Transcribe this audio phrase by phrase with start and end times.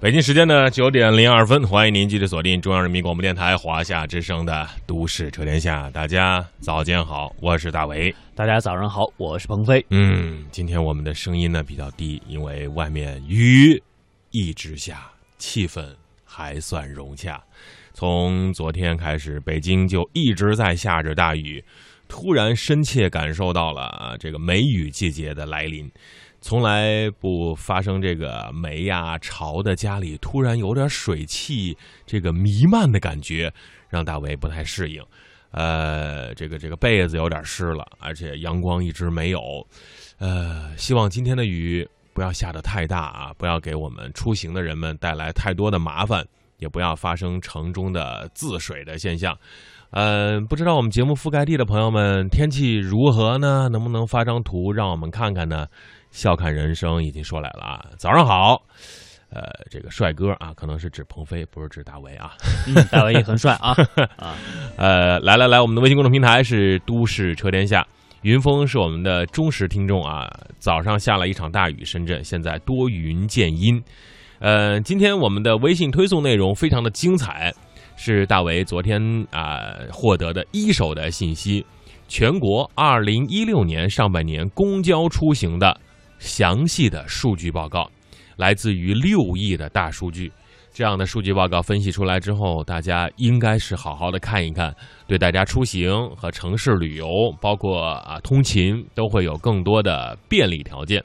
[0.00, 4.52] 北京时间的九点零二分，欢迎您继续锁定中央人民广播电台华夏之声的
[4.86, 5.88] 《都市车天下》。
[5.90, 8.14] 大家早间好，我是大伟。
[8.32, 9.84] 大家早上好，我是鹏飞。
[9.90, 13.82] 嗯，今天我们的声音呢比较低，因为外面雨
[14.30, 15.84] 一直下，气氛
[16.24, 17.42] 还算融洽。
[17.92, 21.62] 从昨天开始，北京就一直在下着大雨，
[22.06, 25.90] 突然深切感受到了啊这个梅雨季节的来临。
[26.40, 33.52] 从来不发生这个霉呀潮的家里，突然有点水汽这个弥漫的感觉，
[33.88, 35.02] 让大伟不太适应。
[35.50, 39.40] 呃，这个这个被子有点湿了，而且阳光一直没有。
[40.18, 46.24] 呃，希望今天的雨不要下得太大啊，不要给我们出行的人们带来太多的麻烦，
[46.58, 49.36] 也不要发生城中的自水的现象。
[49.90, 53.70] 嗯，不知道我们节目覆盖地的朋友们天气如何呢？
[53.70, 55.66] 能不能发张图让我们看看呢？
[56.10, 58.60] 笑看人生已经说来了啊，早上好，
[59.30, 62.32] 呃，这个帅哥啊，可能是指鹏飞，不是指大为啊。
[62.90, 63.76] 大为也很帅啊
[64.16, 64.34] 啊，
[64.76, 67.86] 呃，来来来，我们的微信公众平台是都市车天下，
[68.22, 70.28] 云峰是我们的忠实听众啊。
[70.58, 73.80] 早上下了一场大雨，深圳现在多云见阴。
[74.40, 77.52] 呃，今天我们的微信推送内容非常的精彩，
[77.96, 81.64] 是大为昨天啊获得的一手的信息，
[82.08, 85.78] 全国二零一六年上半年公交出行的。
[86.18, 87.90] 详细的数据报告，
[88.36, 90.32] 来自于六亿的大数据。
[90.70, 94.72] 这样的数据报告分析出来之后，大家应该是好好的看一看，
[95.08, 97.08] 对大家出行和城市旅游，
[97.40, 101.02] 包括啊通勤，都会有更多的便利条件。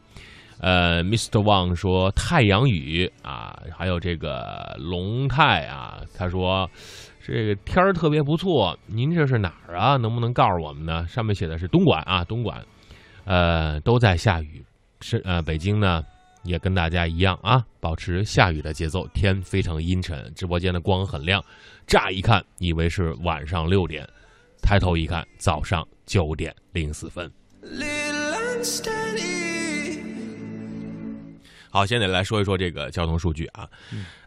[0.60, 1.42] 呃，Mr.
[1.42, 6.70] Wang 说太阳雨啊，还有这个龙泰啊，他说
[7.26, 8.78] 这个天儿特别不错。
[8.86, 9.98] 您这是哪儿啊？
[9.98, 11.08] 能不能告诉我们呢？
[11.08, 12.64] 上面写的是东莞啊，东莞，
[13.26, 14.64] 呃，都在下雨。
[15.04, 16.02] 是呃，北京呢
[16.44, 21.44] 也跟大家一样啊，保持下雨的节奏，天非常阴沉，直播间的光很亮，
[21.86, 24.08] 乍一看以为是晚上六点，
[24.62, 27.30] 抬头一看早上九点零四分。
[31.74, 33.68] 好，现在来说一说这个交通数据啊。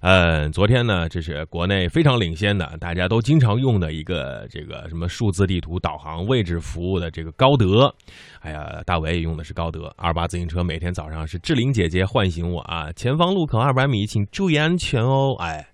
[0.00, 7.94] 嗯，昨天呢，这是国内非常领先的，大家都经常用的一个这个什么数字地图导航位置服务的这个高德。
[8.40, 15.36] 哎呀，大伟也用的是高德二八自行车，每天早上是志玲姐姐唤醒我啊，前方路口二百米，请注意安全哦。
[15.38, 15.68] 哎，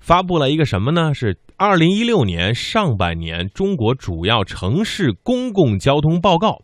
[0.00, 1.14] 发布了一个什么呢？
[1.14, 6.60] 是二零一六年上半年中国主要城市公共交通报告。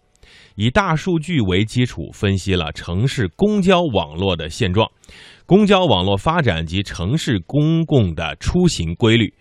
[0.60, 4.87] 以大数据为基础，分析了城市公交网络的现状、
[5.47, 9.32] 公交网络发展及城市公共的出行规律。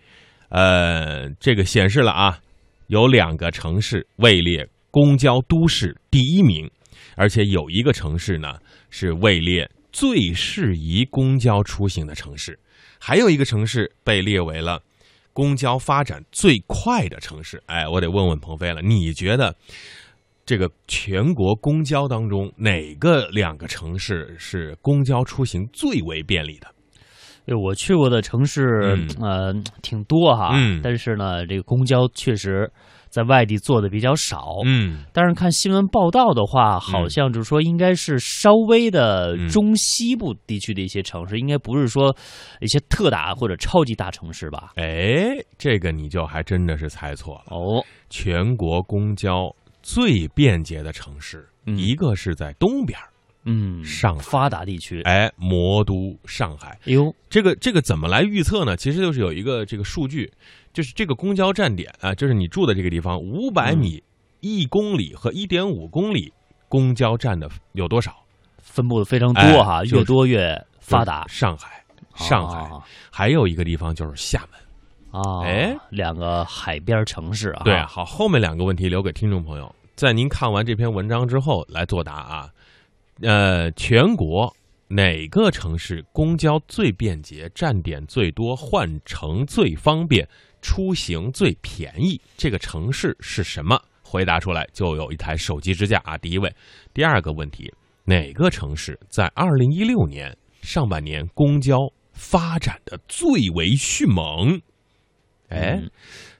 [0.48, 2.38] 呃，这个显示了啊，
[2.86, 6.70] 有两个城市位列公交都市第一名，
[7.16, 8.54] 而且有一个城市呢
[8.88, 12.58] 是位列最适宜公交出行的城市，
[12.98, 14.82] 还有一个城市被列为了
[15.34, 17.62] 公交发展最快的城市。
[17.66, 19.54] 哎，我得问问鹏飞了，你觉得？
[20.50, 26.66] 这个全国公交当中，哪个两个城市是公交出行最为便利的？
[27.46, 30.52] 就我去过的城市呃挺多哈，
[30.82, 32.68] 但是呢，这个公交确实
[33.10, 34.56] 在外地做的比较少。
[34.64, 42.12] 嗯，但是看新闻报道的话，好像就是说应该是稍微的中西部地区的一些城市，应该不是说
[42.60, 44.72] 一些特大或者超级大城市吧？
[44.74, 49.54] 哎，这个你就还真的是猜错了哦，全国公交。
[49.82, 52.98] 最便捷的城市，一个是在东边
[53.44, 56.78] 嗯，上发达地区，哎，魔都上海。
[56.84, 58.76] 哎呦，这个这个怎么来预测呢？
[58.76, 60.30] 其实就是有一个这个数据，
[60.74, 64.02] 就是这个公交站点啊，就是你住的这个地方，五百米、
[64.40, 66.30] 一公里和一点五公里
[66.68, 68.14] 公交站的有多少？
[68.58, 71.26] 分布的非常多哈，越多越发达。
[71.26, 71.82] 上海，
[72.14, 72.70] 上海，
[73.10, 74.60] 还有一个地方就是厦门。
[75.10, 82.50] 啊，哎，两个海边城市啊，对，好，后面两个问题留给听众朋友，在您看完这篇文章之后来作答啊。
[83.22, 84.50] 呃，全国
[84.88, 90.26] 哪个城市公交最便捷，站点最多，换乘最方便，
[90.62, 92.18] 出行最便宜？
[92.36, 93.78] 这个城市是什么？
[94.02, 96.16] 回答出来就有一台手机支架啊。
[96.16, 96.50] 第一位，
[96.94, 97.70] 第二个问题，
[98.04, 101.76] 哪个城市在二零一六年上半年公交
[102.12, 104.60] 发展的最为迅猛？
[105.50, 105.80] 哎，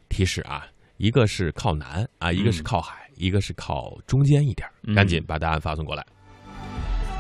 [0.09, 0.67] 提示啊，
[0.97, 6.07] 一个是靠南啊，一个是靠海，一个是靠中间一点赶紧把答案发送过来。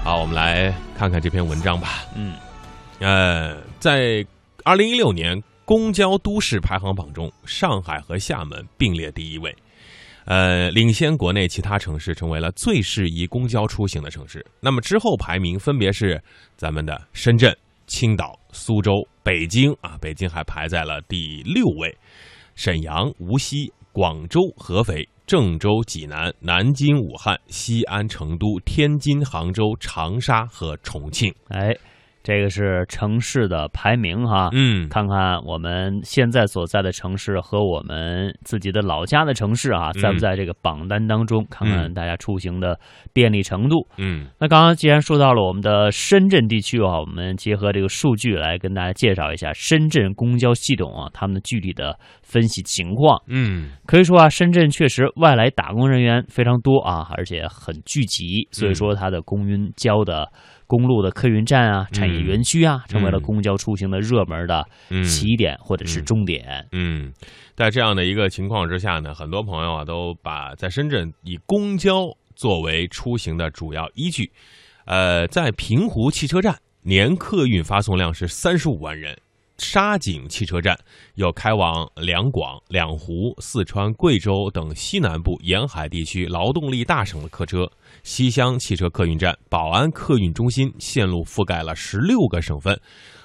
[0.02, 2.06] 好，我们来看看这篇文章吧。
[2.16, 2.34] 嗯，
[3.00, 4.24] 呃，在
[4.64, 9.54] 二零一六年公交都市排行榜中，上海和厦门并列第一位，
[10.24, 14.44] 呃，领先国内其他城市，成为了最适宜公交出行的城市。
[14.60, 16.22] 那么之后排名分别是
[16.56, 17.54] 咱们的深圳、
[17.90, 18.92] 青岛、苏州、
[19.24, 21.98] 北京啊，北京还排在了第六位，
[22.54, 31.34] 沈阳、无锡、广州、合肥、郑州、济南、南京、武汉、西安、成都、天津、杭州、长沙和重庆。
[31.48, 31.76] 哎。
[32.22, 41.46] 这个是城市的排名哈，嗯，看看我们现在所在的城市和我们自己的老家的城市啊，在不在这个榜单当中？
[41.50, 42.78] 看看大家出行的
[43.14, 43.88] 便利程度。
[43.96, 53.18] 嗯，那刚刚既然说到了我们的深圳地区啊，我们结合这个数据来跟大家介绍一下深圳公交系统啊，他们的具体的分析情况。
[53.28, 60.30] 嗯，可以说啊，深圳确实外来打工人员非常多啊，而且很聚集，所以说它的公运交的。
[60.70, 64.66] 公路的客运站啊，产业园区啊，成为了公交出行的热门的
[65.04, 66.66] 起点或者是终点。
[66.72, 67.12] 嗯，
[67.54, 74.30] 在这样的一个情况之下呢，很多朋友啊都把在深圳以公交作为出行的主要依据。
[74.86, 79.16] 呃，在平湖汽车站年客运发送量是三十五万人。
[79.60, 80.74] 沙井汽车站
[81.16, 87.70] 有开往两广、两湖、四川、贵州等西南部沿海地区劳动力大省的客车。
[88.02, 92.80] 西乡汽车客运站、宝安客运中心线路覆盖了十六个省份。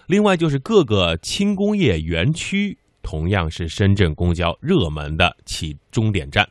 [0.07, 6.45] 另外就是各个轻工业园区，同样是深圳公交热门的起终点站。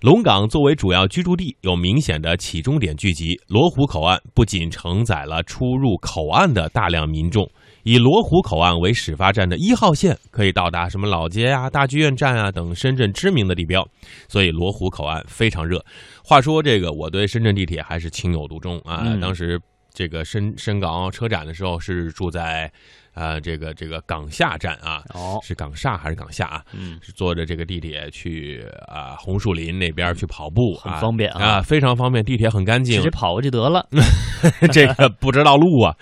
[0.00, 3.40] 龙岗作为主要居住地，有明显的起终点聚集。
[3.46, 7.48] 罗湖口岸不仅承载了出入口岸的大量民众。
[7.84, 13.86] 以罗湖口岸为始发站的一号线可以到达什么老街啊、大剧院站啊等深圳知名的地标，
[14.28, 15.84] 所以罗湖口岸非常热。
[16.24, 19.16] 话说这个，我对深圳地铁还是情有独钟啊。
[19.20, 19.60] 当时
[19.92, 22.72] 这个深深港车展的时候是住在，
[23.14, 26.64] 呃，这个这个港下站啊，哦，是港上还是港下啊？
[26.72, 33.86] 嗯，是坐着这个地铁去啊红树林那边去跑步，很方便啊，非常方便，地铁很干净，直接跑过去得了。
[34.72, 35.94] 这个不知道路啊。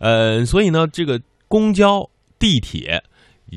[0.00, 2.08] 呃，所以呢，这个公交、
[2.38, 3.02] 地铁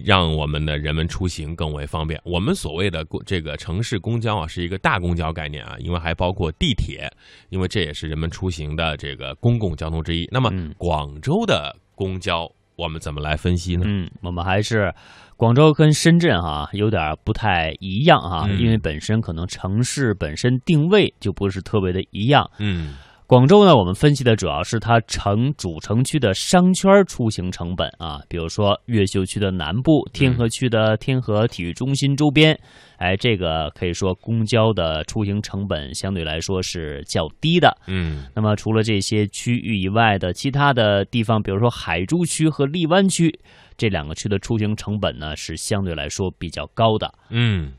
[0.06, 2.20] 让我们的人们出行更为方便。
[2.24, 7.12] 我们所谓的这个城市公交啊，是一个大公交概念啊，因为还包括地铁，
[7.50, 10.28] 因为这也是人们出行的这个公共交通之一。
[10.32, 13.84] 那么，广州的公交我们怎么来分析呢？
[13.86, 14.94] 嗯，我们还是
[15.38, 22.50] 广州跟深圳哈有点不太一样哈，因为本身可能城市本身定位就不是特别的一样。
[22.60, 22.96] 嗯。
[23.28, 32.56] 广州呢，我们分析的主要是它城主城区的商圈出行成本啊，比如说越秀区的南部、天河区的天河体育中心周边，
[32.98, 37.76] 哎，这个可以说公交的出行成本相对来说是较低的。
[37.88, 43.36] 嗯，那么除了这些区域以外的其他的地方，比如说海珠区和荔湾区
[43.76, 47.12] 这两个区的出行成本呢，是相对来说比较高的。
[47.32, 47.74] 嗯。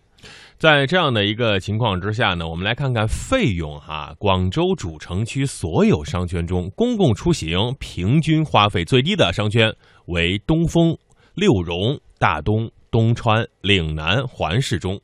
[0.59, 4.15] 在这样的一个情况之下呢，我们来看看费用哈。
[4.19, 9.71] 广州主城区所有商圈中，公共出行平均花费最低的商圈
[10.07, 10.97] 为东风、
[11.35, 14.99] 六荣、大东、东川、岭南、环市中，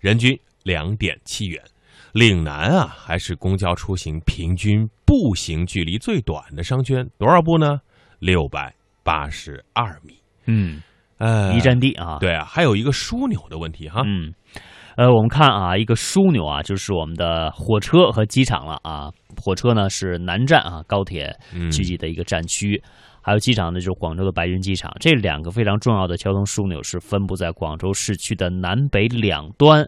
[0.00, 1.62] 人均两点七元。
[2.12, 7.80] 岭南啊，还是公交出行平均步行距离最短的商圈，多少步呢？
[8.20, 10.14] 六百八十二米。
[10.46, 10.80] 嗯，
[11.18, 12.18] 呃，一站地啊。
[12.20, 14.02] 对啊，还有一个枢纽的问题哈。
[14.06, 14.32] 嗯。
[14.96, 19.10] 呃，我们看啊，一个枢纽啊，就是我们的火车和机场了啊。
[19.42, 21.36] 火车呢是南站啊，高铁
[21.72, 22.80] 聚集的一个站区，
[23.20, 24.94] 还有机场呢就是广州的白云机场。
[25.00, 29.84] 这两个非常重要的交通枢纽是分布在广州市区的南北两端，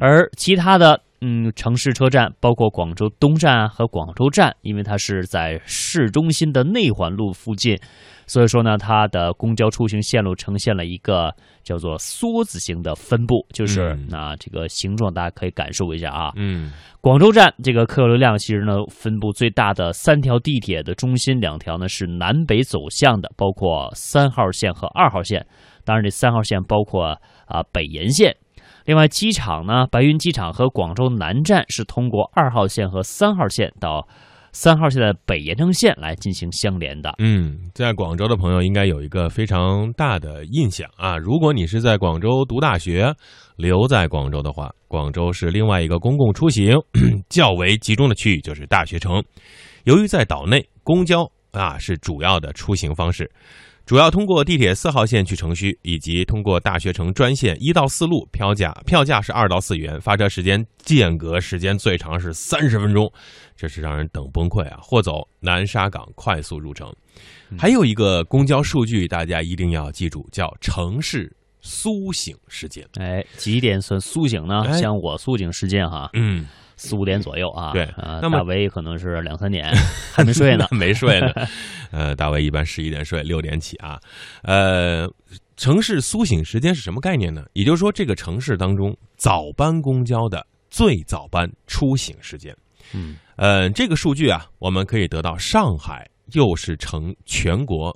[0.00, 7.78] 而其他的嗯城市车站，包括广州东站和广州站，因为它是在市中心的内环路附近。
[8.26, 11.34] 所以说呢，它的公交出行线路呈现了一个
[11.64, 16.30] 叫做梭子形的分布，就是那这个形状，大家可以感受一下啊。
[16.36, 25.44] 嗯，广州站这个客流量其实呢，分布最大的三条地铁的中心两条呢是南北走向的，包括三号线和二号线。
[25.84, 28.36] 当然，这三号线包括啊北延线。
[28.84, 34.06] 另外，机场呢，白云机场和广州南站是通过二号线和三号线到。
[34.52, 37.14] 三号线的北延城线来进行相连的。
[37.20, 41.16] 嗯，在广州的朋友应该有一个非常大的印象啊。
[41.16, 43.14] 如果你是在广州读大学，
[43.54, 46.76] 留在广州的话，广州是另外一个公共出行
[47.30, 49.22] 较为集中的区域，就是大学城。
[49.84, 53.30] 由于在岛内，公交啊是主要的出行方式。
[53.90, 63.12] 主要通过地铁四号线去城区，以及通过大学城专线一到四路，票价票价是二到四元，发车时间间隔时间最长是三十分钟，
[63.56, 64.78] 这是让人等崩溃啊！
[64.80, 66.88] 或走南沙港快速入城。
[67.58, 72.88] 还有一个公交数据，大家一定要记住，叫城市苏醒时间。
[73.00, 74.72] 哎，几点算苏醒呢？
[74.78, 76.46] 像我苏醒时间哈，嗯。
[76.80, 77.72] 四五点左右啊。
[77.72, 79.70] 对，呃，那么大为可能是两三点
[80.12, 81.32] 还没睡呢， 没睡呢。
[81.92, 84.00] 呃，大为一般十一点睡，六点起啊。
[84.42, 85.06] 呃，
[85.56, 87.44] 城市苏醒时间是什么概念呢？
[87.52, 92.56] 也就是说，这个城市当中早班公交的最早班出行时间。
[92.94, 97.94] 嗯，呃，这个数据啊，我们可以得到上海又是成全国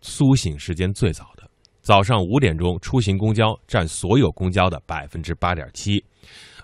[0.00, 1.48] 苏醒时间最早的，
[1.82, 6.02] 早上五点钟出行公交占所有公交的百分之八点七，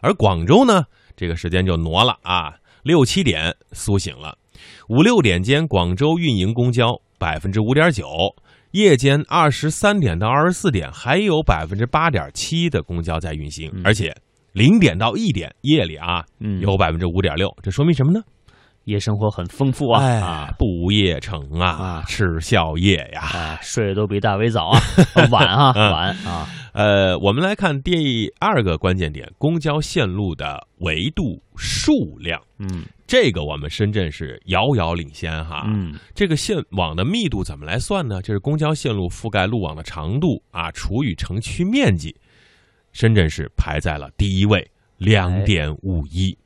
[0.01, 0.85] 而广州呢，
[1.17, 4.37] 这个时间就挪了啊，六七点苏醒了，
[4.89, 8.07] 五六点间广州运营公交百分之五点九，
[8.73, 14.15] 夜间二十三点到二十四点还有百分之八点七的公交在运行，而且
[14.53, 16.61] 零点到一点夜里啊，嗯。
[16.61, 18.21] 有百分之五点六，这说明什么呢？
[18.85, 20.03] 夜生活很丰富啊。
[20.03, 22.05] 哎啊，不夜城啊，啊。
[22.07, 23.21] 吃宵夜呀。
[23.23, 24.81] 啊，睡得都比大伟早啊，
[25.15, 25.91] 呃晚啊 嗯。
[25.91, 32.41] 晚啊，呃，我们来看第二个关键点：公交线路的维度数量。
[32.59, 35.67] 嗯这个我们深圳是遥遥领先哈。
[35.69, 38.21] 嗯这个线网的密度怎么来算呢？
[38.23, 42.13] 就是公交线路覆盖路网的长度啊，除以城区面积，
[42.93, 46.37] 深圳市排在了第一位，两点五一。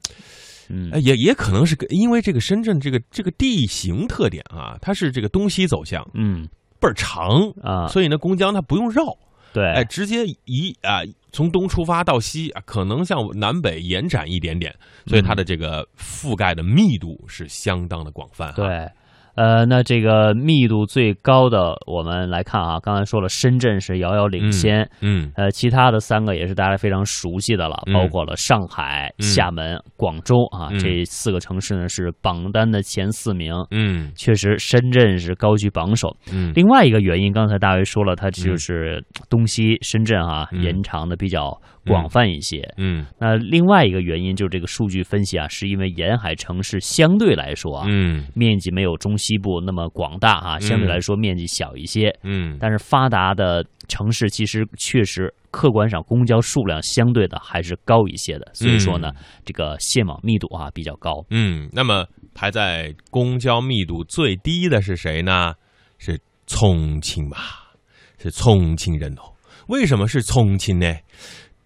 [0.68, 6.47] 嗯呃，也也可能是个因为这个深圳这个这个地形特点啊，它是这个东西走向嗯
[6.78, 9.16] 倍儿长，啊，所以呢，公交它不用绕，
[9.52, 11.00] 对，哎，直接一啊
[11.33, 14.75] 从东出发到西啊，可能向南北延展一点点，
[15.07, 18.55] 所以它的这个覆盖的密度是相当的广泛哈。
[18.55, 18.90] 对，
[19.38, 27.95] 呃，那这个密度最高的，我们来看啊，刚才说了，深圳是遥遥领先，嗯呃，其他的三个也是大家非常熟悉的了，嗯。
[27.95, 30.78] 包括了上海、嗯厦门、广州啊，嗯。
[30.80, 33.54] 这四个城市呢是榜单的前四名。
[33.71, 34.11] 嗯。
[34.16, 36.16] 确实，深圳是高居榜首。
[36.33, 36.52] 嗯。
[36.57, 40.64] 另外一个原因，刚才大卫说了，它就是东西深圳啊嗯。
[40.64, 41.57] 延长的比较
[41.88, 42.62] 广泛一些。
[42.76, 52.14] 嗯那另外一个原因就是这个数据分析啊，是因为沿海城市相对来说啊，嗯面积没有中西部那么广大啊，相对来说面积小一些。
[52.23, 59.11] 嗯但是发达的城市其实确实客观上公交数量相对的还是高一些的，所以说呢，
[59.45, 61.25] 这个线网密度啊比较高。
[61.30, 65.54] 嗯，那么排在公交密度最低的是谁呢？
[65.99, 67.73] 是重庆吧？
[68.18, 69.33] 是重庆人哦。
[69.68, 70.95] 为什么是重庆呢？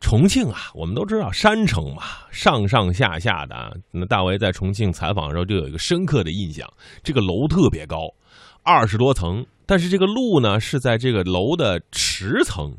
[0.03, 3.75] 重庆啊，我们都知道山城嘛，上上下下的。
[3.93, 6.69] 那大为在重庆采访的时候就有一个深刻的印象，
[7.05, 7.97] 这个楼特别高，
[8.65, 12.77] 二十多层，但是这个路呢是在这个楼的十层，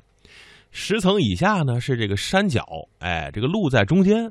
[0.70, 2.64] 十层以下呢是这个山脚，
[3.00, 4.30] 哎，这个路在中间，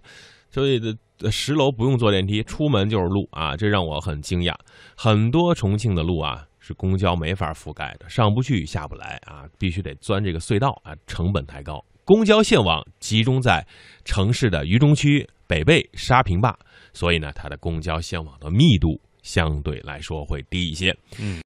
[0.50, 4.54] 所以的十楼不用坐电梯，出门就是路啊，这让我很惊讶。
[4.94, 11.82] 很多重庆的路啊是公交没法覆盖的，上不去下不来啊，必须得钻这个隧道啊，成本太高。
[12.04, 13.64] 公交线网集中在
[14.04, 16.52] 城市的渝中区、北碚、沙坪坝，
[16.92, 20.90] 所以呢，它的公交线网的密度相对来说会低一些。
[21.20, 21.40] 嗯。